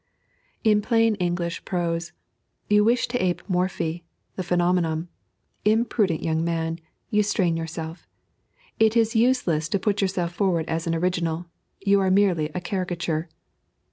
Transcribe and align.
In 0.63 0.81
plain 0.81 1.13
English 1.21 1.63
prose 1.63 2.11
"You 2.67 2.83
wish 2.83 3.07
to 3.09 3.23
ape 3.23 3.47
Morphy, 3.47 4.03
the 4.35 4.41
phenomenon; 4.41 5.09
imprudent 5.63 6.23
young 6.23 6.43
man, 6.43 6.79
you 7.11 7.21
strain 7.21 7.55
yourself. 7.55 8.07
It 8.79 8.97
is 8.97 9.15
useless 9.15 9.69
to 9.69 9.77
put 9.77 10.01
yourself 10.01 10.33
forward 10.33 10.67
as 10.67 10.87
an 10.87 10.95
original; 10.95 11.45
you 11.79 11.99
are 11.99 12.09
merely 12.09 12.49
a 12.55 12.61
caricature." 12.61 13.29